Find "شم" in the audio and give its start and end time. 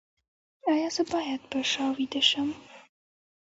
2.29-2.49